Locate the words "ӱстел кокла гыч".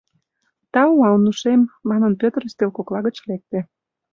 2.47-3.17